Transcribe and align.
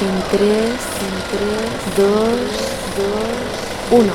en 0.00 0.22
3, 0.30 0.40
en 0.40 1.16
3, 1.32 1.96
2, 1.96 2.08
2, 3.90 4.00
1. 4.00 4.12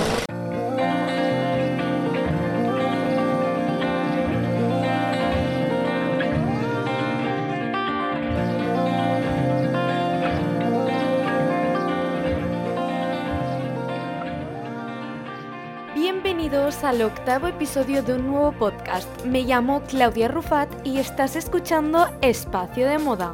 Bienvenidos 15.94 16.84
al 16.86 17.02
octavo 17.02 17.48
episodio 17.48 18.04
de 18.04 18.14
un 18.14 18.28
nuevo 18.28 18.54
podcast. 18.54 19.26
Me 19.26 19.42
llamo 19.42 19.82
Claudia 19.84 20.30
Rufat 20.30 20.70
y 20.86 21.00
estás 21.00 21.36
escuchando 21.36 22.08
Espacio 22.22 22.88
de 22.88 23.00
Moda. 23.00 23.34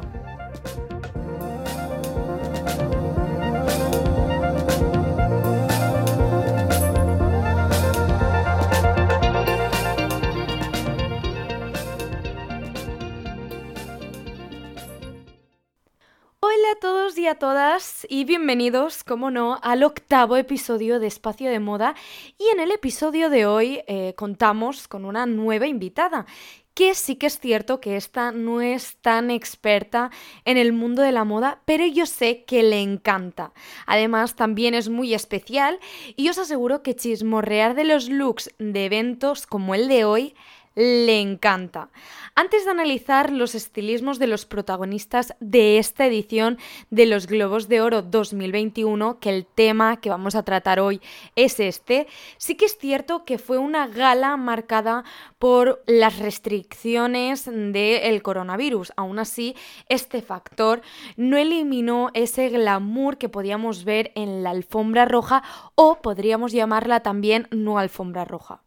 A 17.30 17.36
todas 17.36 18.08
y 18.10 18.24
bienvenidos, 18.24 19.04
como 19.04 19.30
no, 19.30 19.60
al 19.62 19.84
octavo 19.84 20.36
episodio 20.36 20.98
de 20.98 21.06
Espacio 21.06 21.48
de 21.48 21.60
Moda 21.60 21.94
y 22.36 22.48
en 22.52 22.58
el 22.58 22.72
episodio 22.72 23.30
de 23.30 23.46
hoy 23.46 23.82
eh, 23.86 24.14
contamos 24.16 24.88
con 24.88 25.04
una 25.04 25.26
nueva 25.26 25.68
invitada 25.68 26.26
que 26.74 26.92
sí 26.96 27.14
que 27.14 27.26
es 27.28 27.38
cierto 27.38 27.80
que 27.80 27.96
esta 27.96 28.32
no 28.32 28.60
es 28.62 28.96
tan 28.96 29.30
experta 29.30 30.10
en 30.44 30.56
el 30.56 30.72
mundo 30.72 31.02
de 31.02 31.12
la 31.12 31.24
moda, 31.24 31.60
pero 31.66 31.86
yo 31.86 32.04
sé 32.04 32.42
que 32.44 32.64
le 32.64 32.80
encanta. 32.80 33.52
Además, 33.86 34.34
también 34.34 34.74
es 34.74 34.88
muy 34.88 35.14
especial 35.14 35.78
y 36.16 36.30
os 36.30 36.38
aseguro 36.38 36.82
que 36.82 36.96
chismorrear 36.96 37.76
de 37.76 37.84
los 37.84 38.08
looks 38.08 38.52
de 38.58 38.86
eventos 38.86 39.46
como 39.46 39.76
el 39.76 39.86
de 39.86 40.04
hoy 40.04 40.34
le 40.80 41.20
encanta. 41.20 41.90
Antes 42.34 42.64
de 42.64 42.70
analizar 42.70 43.32
los 43.32 43.54
estilismos 43.54 44.18
de 44.18 44.26
los 44.26 44.46
protagonistas 44.46 45.34
de 45.38 45.76
esta 45.76 46.06
edición 46.06 46.56
de 46.88 47.04
los 47.04 47.26
Globos 47.26 47.68
de 47.68 47.82
Oro 47.82 48.00
2021, 48.00 49.18
que 49.20 49.28
el 49.28 49.44
tema 49.44 50.00
que 50.00 50.08
vamos 50.08 50.34
a 50.34 50.42
tratar 50.42 50.80
hoy 50.80 51.02
es 51.36 51.60
este, 51.60 52.06
sí 52.38 52.54
que 52.54 52.64
es 52.64 52.78
cierto 52.78 53.26
que 53.26 53.36
fue 53.36 53.58
una 53.58 53.88
gala 53.88 54.38
marcada 54.38 55.04
por 55.38 55.82
las 55.86 56.18
restricciones 56.18 57.44
del 57.44 58.22
coronavirus. 58.22 58.94
Aún 58.96 59.18
así, 59.18 59.54
este 59.90 60.22
factor 60.22 60.80
no 61.16 61.36
eliminó 61.36 62.08
ese 62.14 62.48
glamour 62.48 63.18
que 63.18 63.28
podíamos 63.28 63.84
ver 63.84 64.12
en 64.14 64.42
la 64.42 64.50
alfombra 64.50 65.04
roja 65.04 65.42
o 65.74 65.96
podríamos 66.00 66.52
llamarla 66.52 67.00
también 67.00 67.48
no 67.50 67.78
alfombra 67.78 68.24
roja. 68.24 68.62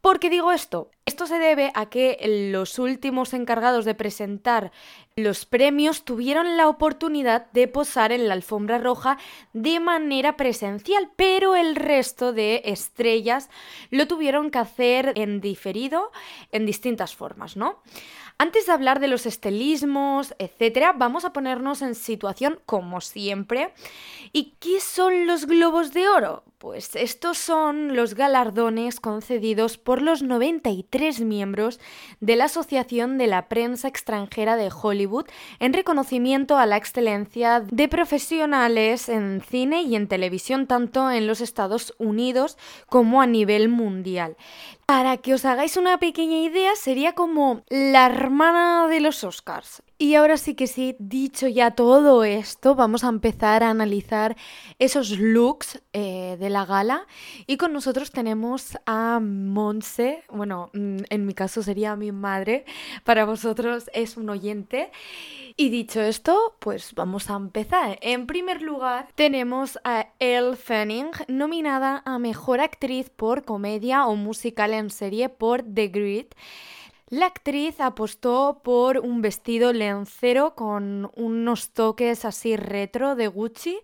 ¿Por 0.00 0.18
qué 0.18 0.30
digo 0.30 0.50
esto? 0.50 0.90
Esto 1.04 1.26
se 1.26 1.38
debe 1.38 1.72
a 1.74 1.90
que 1.90 2.18
los 2.50 2.78
últimos 2.78 3.34
encargados 3.34 3.84
de 3.84 3.94
presentar 3.94 4.72
los 5.14 5.44
premios 5.44 6.04
tuvieron 6.04 6.56
la 6.56 6.68
oportunidad 6.68 7.50
de 7.52 7.68
posar 7.68 8.10
en 8.10 8.26
la 8.26 8.34
alfombra 8.34 8.78
roja 8.78 9.18
de 9.52 9.78
manera 9.78 10.36
presencial, 10.36 11.10
pero 11.16 11.54
el 11.54 11.76
resto 11.76 12.32
de 12.32 12.62
estrellas 12.64 13.50
lo 13.90 14.06
tuvieron 14.06 14.50
que 14.50 14.58
hacer 14.58 15.12
en 15.16 15.42
diferido 15.42 16.10
en 16.50 16.64
distintas 16.64 17.14
formas, 17.14 17.56
¿no? 17.56 17.82
Antes 18.42 18.64
de 18.64 18.72
hablar 18.72 19.00
de 19.00 19.08
los 19.08 19.26
estilismos, 19.26 20.34
etcétera, 20.38 20.94
vamos 20.96 21.26
a 21.26 21.32
ponernos 21.34 21.82
en 21.82 21.94
situación 21.94 22.58
como 22.64 23.02
siempre. 23.02 23.74
¿Y 24.32 24.54
qué 24.60 24.80
son 24.80 25.26
los 25.26 25.44
globos 25.44 25.92
de 25.92 26.08
oro? 26.08 26.42
Pues 26.56 26.96
estos 26.96 27.36
son 27.36 27.96
los 27.96 28.14
galardones 28.14 28.98
concedidos 28.98 29.76
por 29.76 30.00
los 30.00 30.22
93 30.22 31.20
miembros 31.20 31.80
de 32.20 32.36
la 32.36 32.44
Asociación 32.44 33.18
de 33.18 33.26
la 33.26 33.48
Prensa 33.48 33.88
Extranjera 33.88 34.56
de 34.56 34.70
Hollywood 34.70 35.26
en 35.58 35.74
reconocimiento 35.74 36.56
a 36.56 36.64
la 36.64 36.78
excelencia 36.78 37.60
de 37.60 37.88
profesionales 37.88 39.10
en 39.10 39.42
cine 39.42 39.82
y 39.82 39.96
en 39.96 40.08
televisión 40.08 40.66
tanto 40.66 41.10
en 41.10 41.26
los 41.26 41.42
Estados 41.42 41.94
Unidos 41.98 42.56
como 42.88 43.20
a 43.20 43.26
nivel 43.26 43.68
mundial. 43.68 44.36
Para 44.90 45.18
que 45.18 45.34
os 45.34 45.44
hagáis 45.44 45.76
una 45.76 45.98
pequeña 45.98 46.38
idea, 46.38 46.74
sería 46.74 47.14
como 47.14 47.62
la 47.68 48.06
hermana 48.06 48.88
de 48.88 48.98
los 48.98 49.22
Oscars. 49.22 49.84
Y 50.02 50.14
ahora 50.14 50.38
sí 50.38 50.54
que 50.54 50.66
sí, 50.66 50.96
dicho 50.98 51.46
ya 51.46 51.72
todo 51.72 52.24
esto, 52.24 52.74
vamos 52.74 53.04
a 53.04 53.10
empezar 53.10 53.62
a 53.62 53.68
analizar 53.68 54.34
esos 54.78 55.10
looks 55.10 55.82
eh, 55.92 56.38
de 56.40 56.48
la 56.48 56.64
gala. 56.64 57.06
Y 57.46 57.58
con 57.58 57.74
nosotros 57.74 58.10
tenemos 58.10 58.78
a 58.86 59.20
Monse, 59.20 60.24
bueno, 60.30 60.70
mm, 60.72 61.00
en 61.10 61.26
mi 61.26 61.34
caso 61.34 61.62
sería 61.62 61.96
mi 61.96 62.12
madre, 62.12 62.64
para 63.04 63.26
vosotros 63.26 63.90
es 63.92 64.16
un 64.16 64.30
oyente. 64.30 64.90
Y 65.58 65.68
dicho 65.68 66.00
esto, 66.00 66.56
pues 66.60 66.94
vamos 66.94 67.28
a 67.28 67.36
empezar. 67.36 67.98
En 68.00 68.26
primer 68.26 68.62
lugar, 68.62 69.08
tenemos 69.16 69.78
a 69.84 70.06
Elle 70.18 70.56
Fanning, 70.56 71.10
nominada 71.28 72.00
a 72.06 72.18
Mejor 72.18 72.62
Actriz 72.62 73.10
por 73.10 73.44
Comedia 73.44 74.06
o 74.06 74.16
Musical 74.16 74.72
en 74.72 74.88
Serie 74.88 75.28
por 75.28 75.62
The 75.62 75.88
Grid. 75.88 76.28
La 77.10 77.26
actriz 77.26 77.80
apostó 77.80 78.60
por 78.62 78.98
un 79.00 79.20
vestido 79.20 79.72
lencero 79.72 80.54
con 80.54 81.10
unos 81.16 81.70
toques 81.70 82.24
así 82.24 82.54
retro 82.54 83.16
de 83.16 83.26
Gucci. 83.26 83.80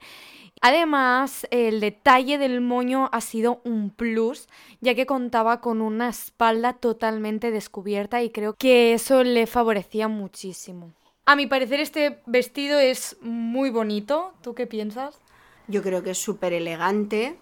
Además, 0.60 1.44
el 1.50 1.80
detalle 1.80 2.38
del 2.38 2.60
moño 2.60 3.08
ha 3.10 3.20
sido 3.20 3.60
un 3.64 3.90
plus, 3.90 4.46
ya 4.80 4.94
que 4.94 5.06
contaba 5.06 5.60
con 5.60 5.80
una 5.80 6.08
espalda 6.08 6.74
totalmente 6.74 7.50
descubierta 7.50 8.22
y 8.22 8.30
creo 8.30 8.54
que 8.54 8.94
eso 8.94 9.24
le 9.24 9.48
favorecía 9.48 10.06
muchísimo. 10.06 10.92
A 11.24 11.34
mi 11.34 11.48
parecer 11.48 11.80
este 11.80 12.20
vestido 12.26 12.78
es 12.78 13.16
muy 13.22 13.70
bonito. 13.70 14.34
¿Tú 14.40 14.54
qué 14.54 14.68
piensas? 14.68 15.18
Yo 15.66 15.82
creo 15.82 16.04
que 16.04 16.10
es 16.10 16.18
súper 16.18 16.52
elegante. 16.52 17.36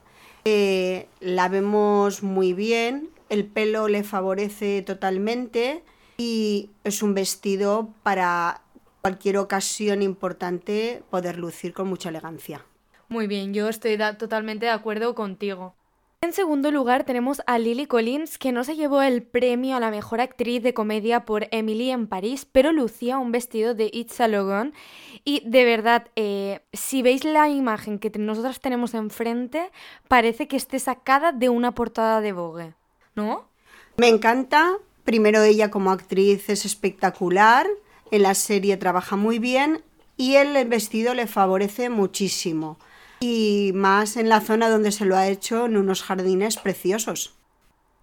Eh, 0.46 1.08
la 1.20 1.50
vemos 1.50 2.22
muy 2.22 2.54
bien 2.54 3.10
el 3.28 3.46
pelo 3.46 3.88
le 3.88 4.04
favorece 4.04 4.82
totalmente 4.82 5.82
y 6.16 6.70
es 6.84 7.02
un 7.02 7.14
vestido 7.14 7.88
para 8.02 8.62
cualquier 9.02 9.38
ocasión 9.38 10.02
importante 10.02 11.02
poder 11.10 11.38
lucir 11.38 11.74
con 11.74 11.88
mucha 11.88 12.08
elegancia. 12.08 12.64
Muy 13.08 13.26
bien, 13.26 13.52
yo 13.52 13.68
estoy 13.68 13.98
totalmente 14.18 14.66
de 14.66 14.72
acuerdo 14.72 15.14
contigo. 15.14 15.74
En 16.24 16.32
segundo 16.32 16.70
lugar 16.70 17.04
tenemos 17.04 17.42
a 17.46 17.58
Lily 17.58 17.84
Collins, 17.84 18.38
que 18.38 18.50
no 18.50 18.64
se 18.64 18.76
llevó 18.76 19.02
el 19.02 19.22
premio 19.22 19.76
a 19.76 19.80
la 19.80 19.90
mejor 19.90 20.22
actriz 20.22 20.62
de 20.62 20.72
comedia 20.72 21.26
por 21.26 21.48
Emily 21.50 21.90
en 21.90 22.06
París, 22.06 22.48
pero 22.50 22.72
lucía 22.72 23.18
un 23.18 23.30
vestido 23.30 23.74
de 23.74 23.90
Itza 23.92 24.26
Logan. 24.26 24.72
Y 25.22 25.46
de 25.46 25.66
verdad, 25.66 26.08
eh, 26.16 26.60
si 26.72 27.02
veis 27.02 27.24
la 27.24 27.50
imagen 27.50 27.98
que 27.98 28.10
nosotras 28.18 28.60
tenemos 28.60 28.94
enfrente, 28.94 29.70
parece 30.08 30.48
que 30.48 30.56
esté 30.56 30.78
sacada 30.78 31.30
de 31.30 31.50
una 31.50 31.74
portada 31.74 32.22
de 32.22 32.32
Vogue. 32.32 32.74
¿No? 33.14 33.48
Me 33.96 34.08
encanta. 34.08 34.78
Primero 35.04 35.42
ella 35.42 35.70
como 35.70 35.90
actriz 35.90 36.48
es 36.48 36.64
espectacular, 36.64 37.66
en 38.10 38.22
la 38.22 38.34
serie 38.34 38.76
trabaja 38.78 39.16
muy 39.16 39.38
bien 39.38 39.82
y 40.16 40.36
el 40.36 40.66
vestido 40.66 41.14
le 41.14 41.26
favorece 41.26 41.90
muchísimo. 41.90 42.78
Y 43.20 43.72
más 43.74 44.16
en 44.16 44.28
la 44.28 44.40
zona 44.40 44.70
donde 44.70 44.92
se 44.92 45.04
lo 45.04 45.16
ha 45.16 45.28
hecho 45.28 45.66
en 45.66 45.76
unos 45.76 46.02
jardines 46.02 46.56
preciosos. 46.56 47.34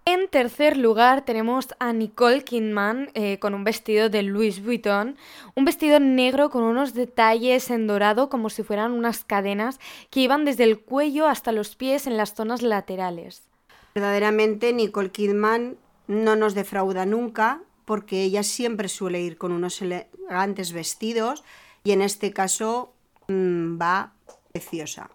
En 0.03 0.27
tercer 0.29 0.77
lugar 0.77 1.25
tenemos 1.25 1.67
a 1.79 1.93
Nicole 1.93 2.43
Kidman 2.43 3.11
eh, 3.13 3.37
con 3.37 3.53
un 3.53 3.63
vestido 3.63 4.09
de 4.09 4.23
Louis 4.23 4.63
Vuitton, 4.63 5.15
un 5.55 5.65
vestido 5.65 5.99
negro 5.99 6.49
con 6.49 6.63
unos 6.63 6.95
detalles 6.95 7.69
en 7.69 7.85
dorado 7.85 8.27
como 8.27 8.49
si 8.49 8.63
fueran 8.63 8.93
unas 8.93 9.23
cadenas 9.23 9.79
que 10.09 10.21
iban 10.21 10.43
desde 10.43 10.63
el 10.63 10.79
cuello 10.79 11.27
hasta 11.27 11.51
los 11.51 11.75
pies 11.75 12.07
en 12.07 12.17
las 12.17 12.33
zonas 12.33 12.63
laterales. 12.63 13.50
Verdaderamente 13.93 14.73
Nicole 14.73 15.11
Kidman 15.11 15.77
no 16.07 16.35
nos 16.35 16.53
defrauda 16.53 17.05
nunca 17.05 17.61
porque 17.85 18.23
ella 18.23 18.43
siempre 18.43 18.87
suele 18.87 19.21
ir 19.21 19.37
con 19.37 19.51
unos 19.51 19.81
elegantes 19.81 20.71
vestidos 20.71 21.43
y 21.83 21.91
en 21.91 22.01
este 22.01 22.31
caso 22.31 22.93
mm, 23.27 23.81
va 23.81 24.13
preciosa. 24.51 25.09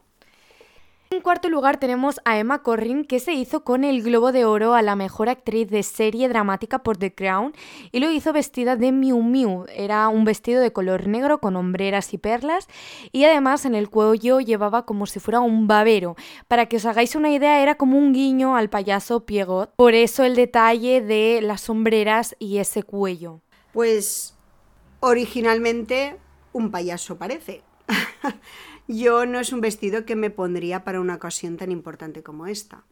En 1.17 1.23
cuarto 1.23 1.49
lugar 1.49 1.79
tenemos 1.79 2.21
a 2.27 2.39
Emma 2.39 2.63
Corrin, 2.63 3.03
que 3.03 3.21
se 3.21 3.33
hizo 3.33 3.65
con 3.65 3.85
el 3.85 4.03
Globo 4.03 4.33
de 4.33 4.45
Oro 4.45 4.75
a 4.75 4.83
la 4.83 4.97
mejor 4.97 5.31
actriz 5.31 5.67
de 5.71 5.83
serie 5.83 6.29
dramática 6.29 6.83
por 6.83 6.99
The 6.99 7.15
Crown 7.15 7.55
y 7.91 8.01
lo 8.01 8.11
hizo 8.11 8.35
vestida 8.35 8.77
de 8.77 8.93
Miu 8.93 9.23
Miu. 9.23 9.65
Era 9.75 10.09
un 10.09 10.27
vestido 10.27 10.61
de 10.61 10.75
color 10.75 11.09
negro 11.09 11.41
con 11.41 11.57
hombreras 11.57 12.13
y 12.13 12.19
perlas 12.19 12.69
y 13.13 13.25
además 13.25 13.65
en 13.65 13.75
el 13.75 13.89
cuello 13.89 14.41
llevaba 14.41 14.85
como 14.85 15.07
si 15.07 15.19
fuera 15.19 15.41
un 15.41 15.67
babero. 15.67 16.17
Para 16.49 16.67
que 16.67 16.77
os 16.77 16.85
hagáis 16.85 17.15
una 17.15 17.31
idea, 17.31 17.63
era 17.63 17.77
como 17.77 17.97
un 17.97 18.13
guiño 18.13 18.55
al 18.55 18.69
payaso 18.69 19.25
Piegot. 19.25 19.75
Por 19.75 19.95
eso 19.95 20.23
el 20.23 20.37
detalle 20.37 21.01
de 21.01 21.41
las 21.41 21.63
sombreras 21.63 22.37
y 22.39 22.59
ese 22.59 22.83
cuello. 22.83 23.41
Pues 23.73 24.37
originalmente 25.01 26.19
un 26.53 26.71
payaso 26.71 27.17
parece. 27.17 27.63
yo 28.88 29.27
no 29.27 29.41
es 29.41 29.53
un 29.53 29.61
vestido 29.61 30.05
que 30.05 30.17
me 30.17 30.31
pondría 30.31 30.85
para 30.85 31.00
una 31.00 31.15
ocasión 31.15 31.56
tan 31.56 31.71
importante 31.71 32.23
como 32.23 32.47
esta. 32.47 32.85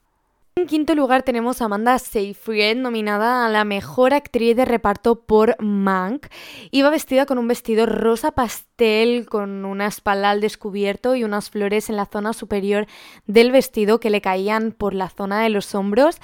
En 0.56 0.68
quinto 0.68 0.94
lugar 0.94 1.24
tenemos 1.24 1.60
a 1.60 1.64
Amanda 1.64 1.98
Seyfried, 1.98 2.76
nominada 2.76 3.44
a 3.44 3.48
la 3.48 3.64
mejor 3.64 4.14
actriz 4.14 4.54
de 4.54 4.64
reparto 4.64 5.16
por 5.16 5.60
Mank. 5.60 6.28
Iba 6.70 6.90
vestida 6.90 7.26
con 7.26 7.38
un 7.38 7.48
vestido 7.48 7.86
rosa 7.86 8.30
pastel, 8.30 9.26
con 9.28 9.64
una 9.64 9.88
espalda 9.88 10.30
al 10.30 10.40
descubierto 10.40 11.16
y 11.16 11.24
unas 11.24 11.50
flores 11.50 11.90
en 11.90 11.96
la 11.96 12.06
zona 12.06 12.32
superior 12.34 12.86
del 13.26 13.50
vestido 13.50 13.98
que 13.98 14.10
le 14.10 14.20
caían 14.20 14.70
por 14.70 14.94
la 14.94 15.08
zona 15.08 15.42
de 15.42 15.48
los 15.48 15.74
hombros. 15.74 16.18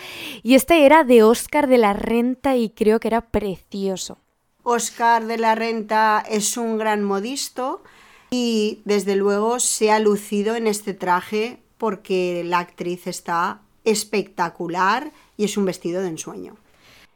Y 0.44 0.54
este 0.54 0.86
era 0.86 1.02
de 1.02 1.24
Oscar 1.24 1.66
de 1.66 1.78
la 1.78 1.92
Renta 1.92 2.54
y 2.54 2.70
creo 2.70 3.00
que 3.00 3.08
era 3.08 3.22
precioso. 3.22 4.18
Oscar 4.62 5.26
de 5.26 5.38
la 5.38 5.56
Renta 5.56 6.24
es 6.28 6.56
un 6.56 6.78
gran 6.78 7.02
modisto 7.02 7.82
y 8.30 8.80
desde 8.84 9.16
luego 9.16 9.60
se 9.60 9.90
ha 9.90 9.98
lucido 9.98 10.54
en 10.54 10.66
este 10.66 10.94
traje 10.94 11.58
porque 11.78 12.42
la 12.44 12.58
actriz 12.58 13.06
está 13.06 13.62
espectacular 13.84 15.12
y 15.36 15.44
es 15.44 15.56
un 15.56 15.64
vestido 15.64 16.02
de 16.02 16.08
ensueño. 16.08 16.56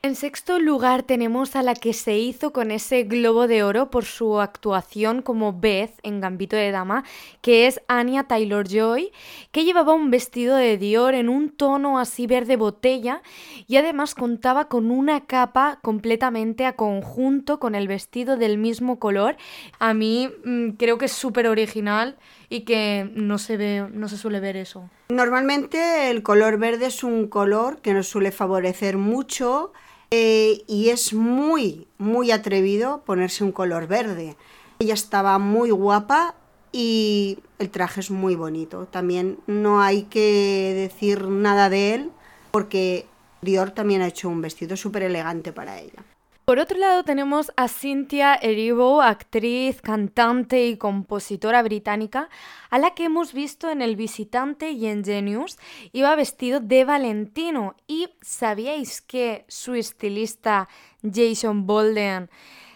En 0.05 0.17
sexto 0.17 0.59
lugar 0.59 1.03
tenemos 1.03 1.57
a 1.57 1.63
la 1.63 1.75
que 1.75 1.95
se 1.95 2.19
hizo 2.19 2.53
con 2.53 2.71
ese 2.71 3.05
globo 3.05 3.47
de 3.47 3.63
oro 3.63 3.91
por 3.91 4.05
su 4.05 4.39
actuación 4.39 5.23
como 5.23 5.59
Beth 5.59 5.99
en 6.03 6.21
Gambito 6.21 6.57
de 6.57 6.71
Dama, 6.73 7.05
que 7.41 7.67
es 7.67 7.81
Anya 7.89 8.25
Taylor 8.25 8.69
Joy, 8.69 9.13
que 9.51 9.65
llevaba 9.65 9.95
un 9.95 10.11
vestido 10.11 10.57
de 10.57 10.77
Dior 10.77 11.15
en 11.15 11.31
un 11.31 11.49
tono 11.49 11.99
así 11.99 12.27
verde 12.27 12.57
botella 12.57 13.23
y 13.67 13.77
además 13.79 14.15
contaba 14.15 14.69
con 14.69 14.91
una 14.91 15.25
capa 15.25 15.79
completamente 15.81 16.67
a 16.67 16.77
conjunto 16.77 17.59
con 17.59 17.75
el 17.75 17.89
vestido 17.89 18.37
del 18.37 18.59
mismo 18.59 18.99
color. 18.99 19.39
A 19.79 19.95
mí 19.95 20.29
mm, 20.45 20.73
creo 20.73 20.99
que 20.99 21.07
es 21.07 21.13
súper 21.13 21.47
original 21.47 22.19
y 22.51 22.67
que 22.67 23.11
no 23.15 23.39
se 23.39 23.57
ve, 23.57 23.89
no 23.91 24.11
se 24.11 24.19
suele 24.19 24.41
ver 24.41 24.59
eso. 24.59 24.91
Normalmente 25.09 26.11
el 26.11 26.23
color 26.23 26.59
verde 26.59 26.89
es 26.89 27.03
un 27.03 27.29
color 27.29 27.81
que 27.81 27.95
nos 27.95 28.07
suele 28.07 28.33
favorecer 28.33 28.99
mucho 28.99 29.73
eh, 30.11 30.63
y 30.67 30.91
es 30.91 31.13
muy, 31.13 31.87
muy 31.99 32.31
atrevido 32.31 33.03
ponerse 33.05 33.45
un 33.45 33.53
color 33.53 33.87
verde. 33.87 34.37
Ella 34.79 34.95
estaba 34.95 35.39
muy 35.39 35.71
guapa 35.71 36.35
y 36.73 37.39
el 37.59 37.71
traje 37.71 38.01
es 38.01 38.11
muy 38.11 38.35
bonito. 38.35 38.87
También 38.87 39.39
no 39.47 39.81
hay 39.81 40.05
que 40.05 40.73
decir 40.75 41.29
nada 41.29 41.71
de 41.71 41.95
él 41.95 42.11
porque 42.51 43.07
Dior 43.43 43.71
también 43.71 44.03
ha 44.03 44.09
hecho 44.09 44.29
un 44.29 44.41
vestido 44.41 44.77
súper 44.77 45.03
elegante 45.03 45.53
para 45.53 45.81
ella. 45.81 46.03
Por 46.45 46.59
otro 46.59 46.79
lado 46.79 47.05
tenemos 47.05 47.53
a 47.57 47.69
Cynthia 47.69 48.35
Erivo, 48.35 49.01
actriz, 49.01 49.81
cantante 49.81 50.67
y 50.67 50.77
compositora 50.77 51.63
británica, 51.63 52.29
a 52.69 52.79
la 52.79 52.91
que 52.91 53.05
hemos 53.05 53.33
visto 53.33 53.71
en 53.71 53.81
El 53.81 53.97
Visitante 53.97 54.71
y 54.71 54.87
en 54.87 55.03
Genius. 55.03 55.57
Iba 55.93 56.15
vestido 56.17 56.61
de 56.61 56.85
Valentino 56.85 57.77
y 57.87 58.11
¿sabíais 58.21 59.01
que 59.01 59.47
su 59.49 59.73
estilista 59.75 60.69
Jason 61.03 61.67
Bolden 61.67 62.29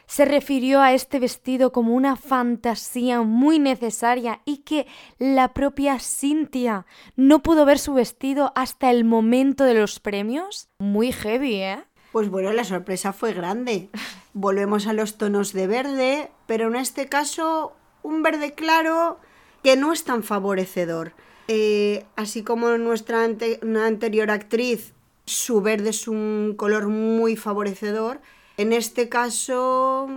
se 0.07 0.25
refirió 0.25 0.81
a 0.81 0.95
este 0.95 1.21
vestido 1.21 1.71
como 1.71 1.95
una 1.95 2.17
fantasía 2.17 3.21
muy 3.21 3.59
necesaria 3.59 4.41
y 4.47 4.59
que 4.59 4.87
la 5.19 5.53
propia 5.53 5.99
Cynthia 6.01 6.87
no 7.17 7.43
pudo 7.43 7.67
ver 7.67 7.79
su 7.79 7.93
vestido 7.93 8.51
hasta 8.55 8.91
el 8.91 9.05
momento 9.05 9.65
de 9.65 9.75
los 9.75 10.01
premios? 10.01 10.71
Muy 10.79 11.13
heavy, 11.13 11.57
¿eh? 11.57 11.88
Pues 12.13 12.31
bueno, 12.31 12.53
la 12.53 12.65
sorpresa 12.65 13.13
fue 13.13 13.33
grande. 13.33 13.89
Volvemos 14.33 14.87
a 14.87 14.93
los 14.93 15.19
tonos 15.19 15.53
de 15.53 15.67
verde, 15.67 16.31
pero 16.47 16.69
en 16.69 16.77
este 16.77 17.09
caso 17.09 17.73
un 18.03 18.23
verde 18.23 18.55
claro 18.55 19.19
que 19.63 19.77
no 19.77 19.93
es 19.93 20.05
tan 20.05 20.23
favorecedor. 20.23 21.13
Eh, 21.49 22.05
así 22.17 22.43
como 22.43 22.77
nuestra 22.79 23.25
anterior 23.25 24.31
actriz, 24.31 24.93
su 25.25 25.61
verde 25.61 25.91
es 25.91 26.09
un 26.09 26.55
color 26.57 26.89
muy 26.89 27.37
favorecedor, 27.37 28.21
en 28.57 28.73
este 28.73 29.09
caso 29.09 30.09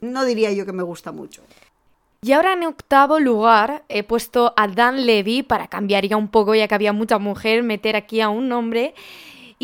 no 0.00 0.24
diría 0.24 0.52
yo 0.52 0.66
que 0.66 0.72
me 0.72 0.82
gusta 0.82 1.12
mucho. 1.12 1.42
Y 2.22 2.32
ahora 2.32 2.54
en 2.54 2.64
octavo 2.64 3.20
lugar 3.20 3.84
he 3.88 4.02
puesto 4.02 4.54
a 4.56 4.66
Dan 4.66 5.06
Levy 5.06 5.42
para 5.42 5.68
cambiar 5.68 6.06
ya 6.06 6.16
un 6.16 6.28
poco, 6.28 6.54
ya 6.54 6.68
que 6.68 6.74
había 6.74 6.92
mucha 6.92 7.18
mujer, 7.18 7.62
meter 7.62 7.96
aquí 7.96 8.20
a 8.20 8.28
un 8.28 8.48
nombre. 8.48 8.94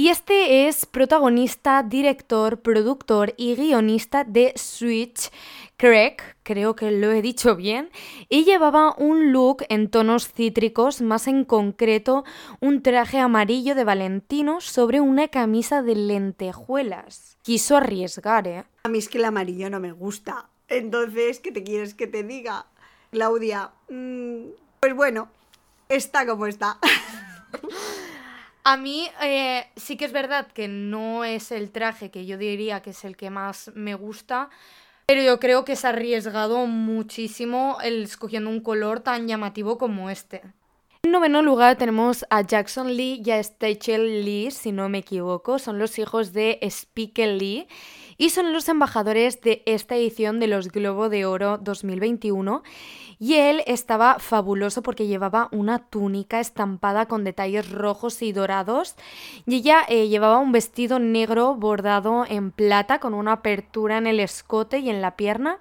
Y 0.00 0.08
este 0.08 0.66
es 0.66 0.86
protagonista, 0.86 1.82
director, 1.82 2.60
productor 2.60 3.34
y 3.36 3.54
guionista 3.54 4.24
de 4.24 4.54
Switch, 4.56 5.30
Craig, 5.76 6.16
creo 6.42 6.74
que 6.74 6.90
lo 6.90 7.12
he 7.12 7.20
dicho 7.20 7.54
bien, 7.54 7.90
y 8.30 8.44
llevaba 8.44 8.94
un 8.96 9.30
look 9.30 9.58
en 9.68 9.90
tonos 9.90 10.32
cítricos, 10.32 11.02
más 11.02 11.26
en 11.26 11.44
concreto 11.44 12.24
un 12.60 12.82
traje 12.82 13.18
amarillo 13.18 13.74
de 13.74 13.84
Valentino 13.84 14.62
sobre 14.62 15.02
una 15.02 15.28
camisa 15.28 15.82
de 15.82 15.94
lentejuelas. 15.94 17.36
Quiso 17.42 17.76
arriesgar, 17.76 18.48
¿eh? 18.48 18.64
A 18.84 18.88
mí 18.88 18.96
es 18.96 19.10
que 19.10 19.18
el 19.18 19.26
amarillo 19.26 19.68
no 19.68 19.80
me 19.80 19.92
gusta. 19.92 20.48
Entonces, 20.68 21.40
¿qué 21.40 21.52
te 21.52 21.62
quieres 21.62 21.92
que 21.92 22.06
te 22.06 22.22
diga? 22.22 22.64
Claudia, 23.10 23.72
mm, 23.90 24.44
pues 24.80 24.94
bueno, 24.94 25.28
está 25.90 26.24
como 26.24 26.46
está. 26.46 26.78
A 28.62 28.76
mí 28.76 29.08
eh, 29.22 29.66
sí 29.76 29.96
que 29.96 30.04
es 30.04 30.12
verdad 30.12 30.46
que 30.46 30.68
no 30.68 31.24
es 31.24 31.50
el 31.50 31.70
traje 31.70 32.10
que 32.10 32.26
yo 32.26 32.36
diría 32.36 32.82
que 32.82 32.90
es 32.90 33.04
el 33.04 33.16
que 33.16 33.30
más 33.30 33.70
me 33.74 33.94
gusta, 33.94 34.50
pero 35.06 35.22
yo 35.22 35.40
creo 35.40 35.64
que 35.64 35.76
se 35.76 35.86
ha 35.86 35.90
arriesgado 35.90 36.66
muchísimo 36.66 37.78
el 37.82 38.02
escogiendo 38.02 38.50
un 38.50 38.60
color 38.60 39.00
tan 39.00 39.26
llamativo 39.26 39.78
como 39.78 40.10
este. 40.10 40.42
En 41.02 41.12
noveno 41.12 41.40
lugar 41.40 41.76
tenemos 41.78 42.26
a 42.28 42.42
Jackson 42.42 42.94
Lee 42.94 43.22
y 43.24 43.30
a 43.30 43.42
Stachel 43.42 44.24
Lee, 44.24 44.50
si 44.50 44.70
no 44.70 44.90
me 44.90 44.98
equivoco. 44.98 45.58
Son 45.58 45.78
los 45.78 45.98
hijos 45.98 46.34
de 46.34 46.58
Spike 46.60 47.26
Lee 47.26 47.66
y 48.20 48.28
son 48.28 48.52
los 48.52 48.68
embajadores 48.68 49.40
de 49.40 49.62
esta 49.64 49.96
edición 49.96 50.40
de 50.40 50.46
los 50.46 50.68
Globo 50.68 51.08
de 51.08 51.24
Oro 51.24 51.56
2021 51.56 52.62
y 53.18 53.34
él 53.34 53.62
estaba 53.66 54.18
fabuloso 54.18 54.82
porque 54.82 55.06
llevaba 55.06 55.48
una 55.52 55.78
túnica 55.78 56.38
estampada 56.38 57.06
con 57.06 57.24
detalles 57.24 57.70
rojos 57.70 58.20
y 58.20 58.32
dorados 58.32 58.94
y 59.46 59.56
ella 59.56 59.80
eh, 59.88 60.08
llevaba 60.08 60.38
un 60.38 60.52
vestido 60.52 60.98
negro 60.98 61.54
bordado 61.54 62.26
en 62.28 62.50
plata 62.50 62.98
con 62.98 63.14
una 63.14 63.32
apertura 63.32 63.96
en 63.96 64.06
el 64.06 64.20
escote 64.20 64.80
y 64.80 64.90
en 64.90 65.00
la 65.00 65.16
pierna. 65.16 65.58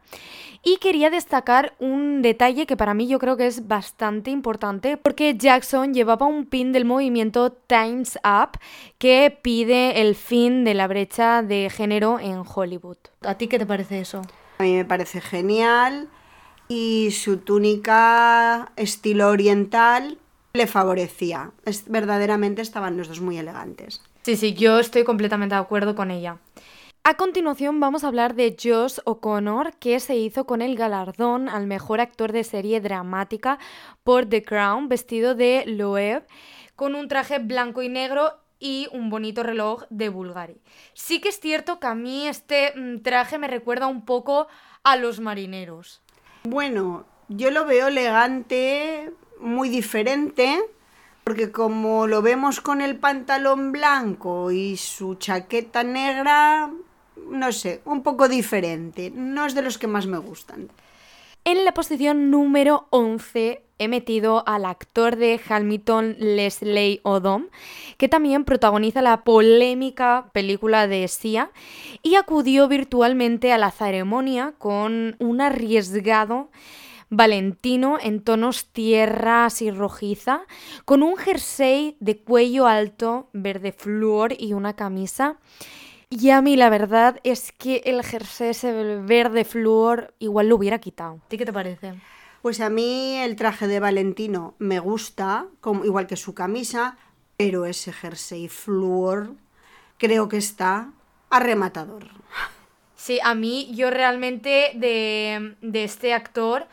Y 0.61 0.77
quería 0.77 1.09
destacar 1.09 1.73
un 1.79 2.21
detalle 2.21 2.65
que 2.65 2.75
para 2.75 2.93
mí 2.93 3.07
yo 3.07 3.17
creo 3.17 3.37
que 3.37 3.47
es 3.47 3.67
bastante 3.67 4.29
importante 4.29 4.97
porque 4.97 5.35
Jackson 5.37 5.93
llevaba 5.93 6.25
un 6.25 6.45
pin 6.45 6.73
del 6.73 6.83
movimiento 6.83 7.51
Times 7.51 8.19
Up 8.25 8.59
que 8.97 9.37
pide 9.41 10.01
el 10.01 10.15
fin 10.15 10.65
de 10.65 10.73
la 10.73 10.87
brecha 10.87 11.43
de 11.43 11.69
género 11.69 12.19
en 12.19 12.43
Hollywood. 12.53 12.97
¿A 13.21 13.35
ti 13.35 13.47
qué 13.47 13.59
te 13.59 13.65
parece 13.65 13.99
eso? 13.99 14.21
A 14.57 14.63
mí 14.63 14.75
me 14.75 14.85
parece 14.85 15.21
genial 15.21 16.09
y 16.67 17.11
su 17.11 17.37
túnica 17.37 18.71
estilo 18.75 19.29
oriental 19.29 20.17
le 20.53 20.67
favorecía. 20.67 21.51
Es, 21.65 21.89
verdaderamente 21.89 22.61
estaban 22.61 22.97
los 22.97 23.07
dos 23.07 23.21
muy 23.21 23.37
elegantes. 23.37 24.01
Sí, 24.23 24.35
sí, 24.35 24.53
yo 24.53 24.79
estoy 24.79 25.03
completamente 25.03 25.55
de 25.55 25.61
acuerdo 25.61 25.95
con 25.95 26.11
ella. 26.11 26.37
A 27.03 27.15
continuación 27.15 27.79
vamos 27.79 28.03
a 28.03 28.07
hablar 28.09 28.35
de 28.35 28.55
Josh 28.61 28.99
O'Connor, 29.05 29.73
que 29.79 29.99
se 29.99 30.17
hizo 30.17 30.45
con 30.45 30.61
el 30.61 30.75
galardón 30.75 31.47
al 31.49 31.65
mejor 31.65 32.01
actor 32.01 32.31
de 32.33 32.43
serie 32.43 32.81
dramática 32.81 33.57
por 34.03 34.25
The 34.25 34.43
Crown, 34.43 34.89
vestido 34.89 35.33
de 35.33 35.63
Loeb, 35.65 36.27
con 36.75 36.95
un 36.95 37.07
traje 37.07 37.39
blanco 37.39 37.81
y 37.81 37.89
negro 37.89 38.33
y 38.59 38.87
un 38.91 39.09
bonito 39.09 39.43
reloj 39.43 39.83
de 39.89 40.09
Bulgari. 40.09 40.61
Sí 40.93 41.21
que 41.21 41.29
es 41.29 41.39
cierto 41.39 41.79
que 41.79 41.87
a 41.87 41.95
mí 41.95 42.27
este 42.27 42.73
mm, 42.75 43.01
traje 43.01 43.37
me 43.37 43.47
recuerda 43.47 43.87
un 43.87 44.05
poco 44.05 44.47
a 44.83 44.95
los 44.95 45.19
marineros. 45.19 46.01
Bueno, 46.43 47.05
yo 47.27 47.51
lo 47.51 47.65
veo 47.65 47.87
elegante, 47.87 49.11
muy 49.39 49.69
diferente, 49.69 50.59
porque 51.23 51.51
como 51.51 52.07
lo 52.07 52.21
vemos 52.21 52.61
con 52.61 52.81
el 52.81 52.97
pantalón 52.97 53.71
blanco 53.71 54.51
y 54.51 54.77
su 54.77 55.15
chaqueta 55.15 55.83
negra, 55.83 56.71
no 57.29 57.51
sé, 57.51 57.81
un 57.85 58.03
poco 58.03 58.27
diferente. 58.27 59.11
No 59.13 59.45
es 59.45 59.55
de 59.55 59.61
los 59.61 59.77
que 59.77 59.87
más 59.87 60.07
me 60.07 60.17
gustan. 60.17 60.69
En 61.49 61.65
la 61.65 61.73
posición 61.73 62.29
número 62.29 62.85
11 62.91 63.63
he 63.79 63.87
metido 63.87 64.47
al 64.47 64.65
actor 64.65 65.15
de 65.15 65.41
Hamilton 65.49 66.15
Leslie 66.19 66.99
Odom, 67.01 67.47
que 67.97 68.07
también 68.07 68.45
protagoniza 68.45 69.01
la 69.01 69.23
polémica 69.23 70.29
película 70.31 70.85
de 70.85 71.07
Sia 71.07 71.49
y 72.03 72.13
acudió 72.17 72.67
virtualmente 72.67 73.51
a 73.51 73.57
la 73.57 73.71
ceremonia 73.71 74.53
con 74.59 75.15
un 75.17 75.41
arriesgado 75.41 76.51
Valentino 77.09 77.97
en 77.99 78.21
tonos 78.21 78.67
tierras 78.67 79.63
y 79.63 79.71
rojiza, 79.71 80.41
con 80.85 81.01
un 81.01 81.17
jersey 81.17 81.97
de 81.99 82.19
cuello 82.19 82.67
alto, 82.67 83.27
verde 83.33 83.71
flúor 83.71 84.35
y 84.37 84.53
una 84.53 84.75
camisa. 84.75 85.39
Y 86.11 86.31
a 86.31 86.41
mí 86.41 86.55
la 86.55 86.69
verdad 86.69 87.19
es 87.23 87.51
que 87.51 87.83
el 87.85 88.03
jersey 88.03 88.49
ese 88.49 88.71
verde 88.97 89.45
flúor 89.45 90.15
igual 90.17 90.49
lo 90.49 90.55
hubiera 90.55 90.79
quitado. 90.79 91.21
¿A 91.23 91.29
ti 91.29 91.37
qué 91.37 91.45
te 91.45 91.53
parece? 91.53 91.93
Pues 92.41 92.61
a 92.61 92.69
mí 92.71 93.17
el 93.17 93.35
traje 93.35 93.67
de 93.67 93.79
Valentino 93.79 94.55
me 94.57 94.79
gusta, 94.79 95.45
como, 95.61 95.85
igual 95.85 96.07
que 96.07 96.15
su 96.15 96.33
camisa, 96.33 96.97
pero 97.37 97.65
ese 97.65 97.93
jersey 97.93 98.47
flúor 98.47 99.35
creo 99.99 100.29
que 100.29 100.37
está 100.37 100.91
arrematador. 101.29 102.09
Sí, 102.95 103.19
a 103.23 103.35
mí 103.35 103.71
yo 103.75 103.91
realmente 103.91 104.71
de, 104.75 105.55
de 105.61 105.83
este 105.83 106.13
actor 106.13 106.67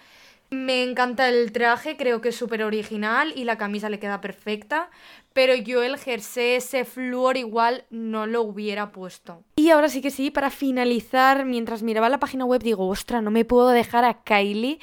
me 0.50 0.82
encanta 0.82 1.28
el 1.28 1.52
traje, 1.52 1.96
creo 1.96 2.20
que 2.20 2.28
es 2.30 2.36
súper 2.36 2.62
original 2.62 3.32
y 3.34 3.44
la 3.44 3.58
camisa 3.58 3.88
le 3.88 3.98
queda 3.98 4.20
perfecta, 4.20 4.90
pero 5.32 5.54
yo 5.54 5.82
el 5.82 5.98
jersey 5.98 6.54
ese 6.54 6.84
flúor 6.84 7.36
igual 7.36 7.84
no 7.90 8.26
lo 8.26 8.42
hubiera 8.42 8.92
puesto. 8.92 9.42
Y 9.56 9.70
ahora 9.70 9.88
sí 9.88 10.00
que 10.00 10.10
sí, 10.10 10.30
para 10.30 10.50
finalizar, 10.50 11.44
mientras 11.44 11.82
miraba 11.82 12.08
la 12.08 12.18
página 12.18 12.44
web 12.44 12.62
digo, 12.62 12.88
ostra, 12.88 13.20
no 13.20 13.30
me 13.30 13.44
puedo 13.44 13.68
dejar 13.70 14.04
a 14.04 14.22
Kylie. 14.22 14.78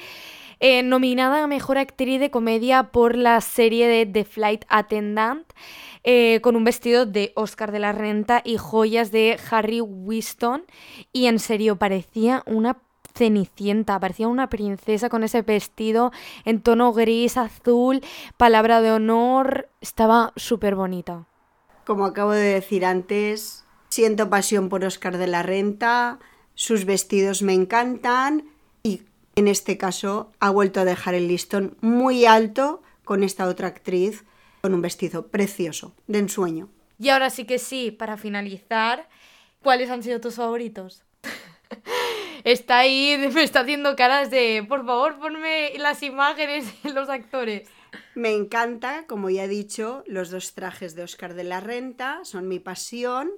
eh, 0.60 0.82
nominada 0.82 1.42
a 1.42 1.46
Mejor 1.46 1.78
Actriz 1.78 2.20
de 2.20 2.30
Comedia 2.30 2.84
por 2.84 3.16
la 3.16 3.40
serie 3.40 3.86
de 3.88 4.06
The 4.06 4.24
Flight 4.24 4.64
Attendant, 4.68 5.46
eh, 6.04 6.40
con 6.42 6.56
un 6.56 6.64
vestido 6.64 7.06
de 7.06 7.32
Oscar 7.34 7.72
de 7.72 7.80
la 7.80 7.92
Renta 7.92 8.40
y 8.44 8.56
joyas 8.56 9.10
de 9.10 9.38
Harry 9.50 9.80
Winston. 9.80 10.64
Y 11.12 11.26
en 11.26 11.38
serio, 11.38 11.76
parecía 11.76 12.42
una 12.46 12.78
cenicienta, 13.14 13.98
parecía 14.00 14.28
una 14.28 14.48
princesa 14.48 15.08
con 15.08 15.22
ese 15.22 15.42
vestido 15.42 16.12
en 16.44 16.60
tono 16.60 16.92
gris, 16.92 17.36
azul, 17.36 18.02
palabra 18.36 18.80
de 18.80 18.92
honor, 18.92 19.68
estaba 19.80 20.32
súper 20.36 20.74
bonita. 20.74 21.26
Como 21.86 22.06
acabo 22.06 22.32
de 22.32 22.54
decir 22.54 22.84
antes, 22.84 23.64
siento 23.88 24.30
pasión 24.30 24.68
por 24.68 24.84
Oscar 24.84 25.18
de 25.18 25.26
la 25.26 25.42
Renta, 25.42 26.18
sus 26.54 26.84
vestidos 26.84 27.42
me 27.42 27.52
encantan 27.52 28.44
y 28.82 29.02
en 29.36 29.48
este 29.48 29.76
caso 29.76 30.32
ha 30.40 30.50
vuelto 30.50 30.80
a 30.80 30.84
dejar 30.84 31.14
el 31.14 31.28
listón 31.28 31.76
muy 31.80 32.26
alto 32.26 32.82
con 33.04 33.22
esta 33.22 33.46
otra 33.46 33.68
actriz 33.68 34.24
con 34.62 34.72
un 34.72 34.80
vestido 34.80 35.28
precioso, 35.28 35.94
de 36.06 36.20
ensueño. 36.20 36.70
Y 36.98 37.10
ahora 37.10 37.28
sí 37.28 37.44
que 37.44 37.58
sí, 37.58 37.90
para 37.90 38.16
finalizar, 38.16 39.08
¿cuáles 39.62 39.90
han 39.90 40.02
sido 40.02 40.20
tus 40.20 40.36
favoritos? 40.36 41.02
está 42.44 42.78
ahí, 42.78 43.16
me 43.34 43.42
está 43.42 43.60
haciendo 43.60 43.96
caras 43.96 44.30
de, 44.30 44.64
por 44.68 44.84
favor, 44.86 45.18
ponme 45.18 45.72
las 45.78 46.02
imágenes 46.02 46.82
de 46.82 46.92
los 46.92 47.08
actores. 47.08 47.68
Me 48.14 48.32
encanta, 48.32 49.06
como 49.06 49.30
ya 49.30 49.44
he 49.44 49.48
dicho, 49.48 50.04
los 50.06 50.30
dos 50.30 50.54
trajes 50.54 50.94
de 50.94 51.02
Oscar 51.02 51.34
de 51.34 51.44
la 51.44 51.60
Renta, 51.60 52.20
son 52.24 52.48
mi 52.48 52.58
pasión. 52.58 53.30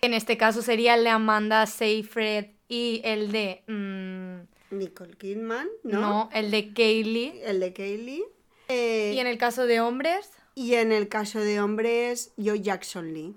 En 0.00 0.14
este 0.14 0.36
caso 0.36 0.62
sería 0.62 0.94
el 0.94 1.04
de 1.04 1.10
Amanda 1.10 1.66
Seyfried 1.66 2.46
y 2.68 3.00
el 3.04 3.30
de... 3.32 3.62
mmm, 3.68 4.76
Nicole 4.76 5.14
Kidman, 5.16 5.68
¿no? 5.84 6.00
no, 6.00 6.30
el 6.32 6.50
de 6.50 6.72
Kaylee. 6.72 7.42
El 7.44 7.60
de 7.60 7.72
Kaylee. 7.72 8.24
Eh, 8.68 9.12
Y 9.14 9.18
en 9.18 9.26
el 9.26 9.38
caso 9.38 9.66
de 9.66 9.80
hombres, 9.80 10.30
y 10.54 10.74
en 10.74 10.92
el 10.92 11.08
caso 11.08 11.40
de 11.40 11.60
hombres, 11.60 12.32
yo 12.36 12.54
Jackson 12.54 13.12
Lee. 13.12 13.34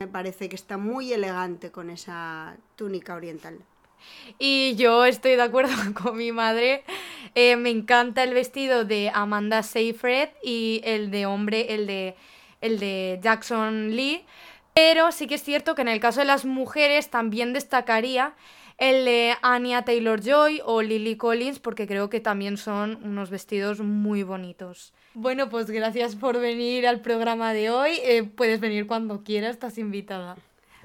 Me 0.00 0.06
parece 0.08 0.48
que 0.48 0.56
está 0.56 0.78
muy 0.78 1.12
elegante 1.12 1.70
con 1.70 1.90
esa 1.90 2.56
túnica 2.76 3.14
oriental. 3.14 3.58
Y 4.38 4.74
yo 4.76 5.04
estoy 5.04 5.36
de 5.36 5.42
acuerdo 5.42 5.72
con 6.02 6.16
mi 6.16 6.32
madre. 6.32 6.84
Eh, 7.34 7.56
me 7.56 7.70
encanta 7.70 8.22
el 8.22 8.34
vestido 8.34 8.84
de 8.84 9.10
Amanda 9.12 9.62
Seyfried 9.62 10.28
y 10.42 10.80
el 10.84 11.10
de 11.10 11.26
hombre, 11.26 11.74
el 11.74 11.86
de, 11.86 12.16
el 12.60 12.78
de 12.78 13.18
Jackson 13.22 13.94
Lee. 13.94 14.24
Pero 14.74 15.10
sí 15.12 15.26
que 15.26 15.34
es 15.34 15.42
cierto 15.42 15.74
que 15.74 15.82
en 15.82 15.88
el 15.88 16.00
caso 16.00 16.20
de 16.20 16.26
las 16.26 16.44
mujeres 16.44 17.10
también 17.10 17.52
destacaría 17.52 18.34
el 18.78 19.04
de 19.04 19.34
Anya 19.42 19.82
Taylor 19.82 20.20
Joy 20.20 20.60
o 20.64 20.82
Lily 20.82 21.16
Collins, 21.16 21.58
porque 21.58 21.88
creo 21.88 22.08
que 22.08 22.20
también 22.20 22.56
son 22.56 23.00
unos 23.02 23.28
vestidos 23.28 23.80
muy 23.80 24.22
bonitos. 24.22 24.94
Bueno, 25.14 25.48
pues 25.48 25.68
gracias 25.68 26.14
por 26.14 26.38
venir 26.38 26.86
al 26.86 27.00
programa 27.00 27.52
de 27.52 27.70
hoy. 27.70 27.98
Eh, 28.04 28.22
puedes 28.22 28.60
venir 28.60 28.86
cuando 28.86 29.24
quieras, 29.24 29.50
estás 29.50 29.78
invitada. 29.78 30.36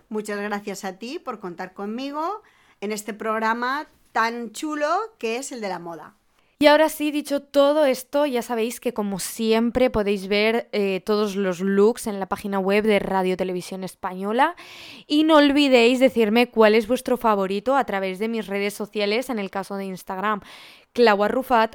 Muchas 0.10 0.40
gracias 0.40 0.86
a 0.86 0.98
ti 0.98 1.20
por 1.20 1.40
contar 1.40 1.74
conmigo 1.74 2.42
en 2.84 2.92
este 2.92 3.14
programa 3.14 3.88
tan 4.12 4.52
chulo 4.52 4.88
que 5.18 5.38
es 5.38 5.54
el 5.54 5.62
de 5.62 5.70
la 5.70 5.80
moda. 5.80 6.16
Y 6.60 6.68
ahora 6.68 6.88
sí, 6.88 7.12
dicho 7.12 7.42
todo 7.42 7.86
esto, 7.86 8.26
ya 8.26 8.42
sabéis 8.42 8.80
que 8.80 8.94
como 8.94 9.20
siempre 9.20 9.90
podéis 9.90 10.28
ver 10.28 10.70
eh, 10.72 11.02
todos 11.06 11.36
los 11.36 11.60
looks 11.60 12.08
en 12.08 12.20
la 12.20 12.28
página 12.28 12.60
web 12.60 12.86
de 12.86 13.00
Radio 13.00 13.36
Televisión 13.36 13.84
Española 13.84 14.56
y 15.08 15.24
no 15.24 15.38
olvidéis 15.38 16.00
decirme 16.00 16.50
cuál 16.50 16.76
es 16.76 16.88
vuestro 16.88 17.18
favorito 17.18 17.76
a 17.76 17.84
través 17.86 18.20
de 18.20 18.30
mis 18.30 18.48
redes 18.48 18.74
sociales, 18.74 19.30
en 19.30 19.40
el 19.40 19.50
caso 19.50 19.76
de 19.76 19.86
Instagram, 19.86 20.42
Clau 20.94 21.20